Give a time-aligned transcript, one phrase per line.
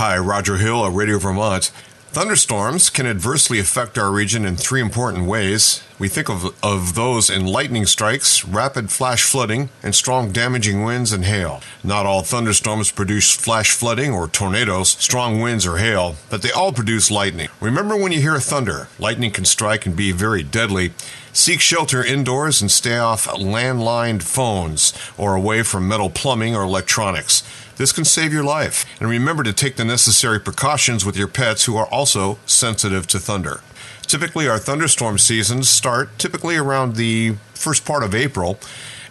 [0.00, 1.70] Hi, Roger Hill at Radio Vermont.
[2.12, 5.82] Thunderstorms can adversely affect our region in three important ways.
[5.98, 11.12] We think of, of those in lightning strikes, rapid flash flooding, and strong damaging winds
[11.12, 11.60] and hail.
[11.84, 16.72] Not all thunderstorms produce flash flooding or tornadoes, strong winds, or hail, but they all
[16.72, 17.50] produce lightning.
[17.60, 20.94] Remember when you hear thunder, lightning can strike and be very deadly.
[21.34, 27.44] Seek shelter indoors and stay off landlined phones or away from metal plumbing or electronics.
[27.80, 28.84] This can save your life.
[29.00, 33.18] And remember to take the necessary precautions with your pets who are also sensitive to
[33.18, 33.62] thunder.
[34.02, 38.60] Typically, our thunderstorm seasons start typically around the first part of April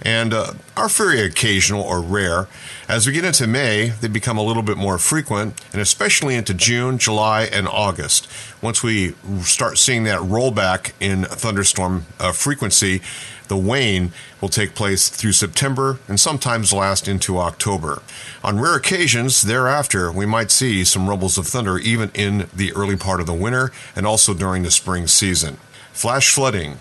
[0.02, 2.48] and uh, are very occasional or rare.
[2.88, 6.54] As we get into May, they become a little bit more frequent, and especially into
[6.54, 8.28] June, July, and August.
[8.62, 13.02] Once we start seeing that rollback in thunderstorm uh, frequency,
[13.50, 18.02] the wane will take place through September and sometimes last into October.
[18.44, 22.96] On rare occasions thereafter, we might see some rumbles of thunder even in the early
[22.96, 25.58] part of the winter and also during the spring season.
[25.92, 26.78] Flash flooding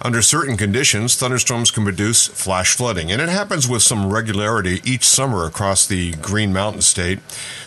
[0.00, 5.02] under certain conditions, thunderstorms can produce flash flooding, and it happens with some regularity each
[5.04, 7.18] summer across the Green Mountain State.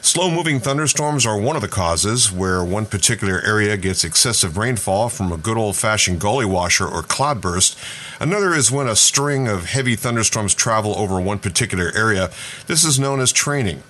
[0.02, 5.09] Slow moving thunderstorms are one of the causes where one particular area gets excessive rainfall
[5.09, 7.78] from a good old fashioned gully washer or cloudburst.
[8.22, 12.30] Another is when a string of heavy thunderstorms travel over one particular area.
[12.68, 13.82] This is known as training.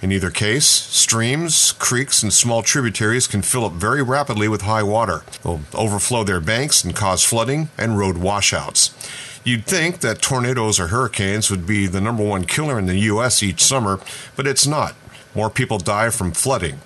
[0.00, 4.84] In either case, streams, creeks, and small tributaries can fill up very rapidly with high
[4.84, 5.24] water.
[5.42, 8.94] They'll overflow their banks and cause flooding and road washouts.
[9.42, 13.42] You'd think that tornadoes or hurricanes would be the number one killer in the U.S.
[13.42, 13.98] each summer,
[14.36, 14.94] but it's not.
[15.34, 16.78] More people die from flooding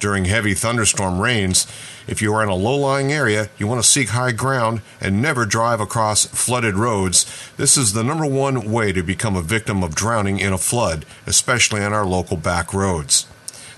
[0.00, 1.66] during heavy thunderstorm rains.
[2.06, 5.20] If you are in a low lying area, you want to seek high ground and
[5.20, 7.26] never drive across flooded roads.
[7.56, 11.04] This is the number one way to become a victim of drowning in a flood,
[11.26, 13.26] especially on our local back roads.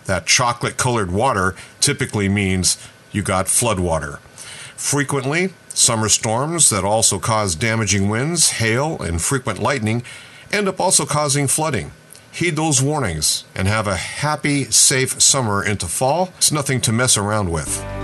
[0.07, 2.77] That chocolate colored water typically means
[3.13, 4.19] you got flood water.
[4.77, 10.03] Frequently, summer storms that also cause damaging winds, hail, and frequent lightning
[10.53, 11.93] end up also causing flooding.
[12.33, 16.33] Heed those warnings and have a happy, safe summer into fall.
[16.39, 18.00] It's nothing to mess around with.